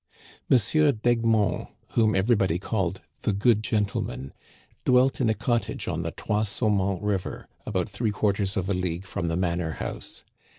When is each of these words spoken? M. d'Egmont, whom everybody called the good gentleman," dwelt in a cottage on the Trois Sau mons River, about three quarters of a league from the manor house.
M. 0.49 0.57
d'Egmont, 1.03 1.67
whom 1.89 2.15
everybody 2.15 2.57
called 2.57 3.01
the 3.21 3.31
good 3.31 3.61
gentleman," 3.63 4.33
dwelt 4.83 5.21
in 5.21 5.29
a 5.29 5.35
cottage 5.35 5.87
on 5.87 6.01
the 6.01 6.09
Trois 6.09 6.41
Sau 6.41 6.69
mons 6.69 7.03
River, 7.03 7.47
about 7.67 7.87
three 7.87 8.09
quarters 8.09 8.57
of 8.57 8.67
a 8.67 8.73
league 8.73 9.05
from 9.05 9.27
the 9.27 9.37
manor 9.37 9.73
house. 9.73 10.23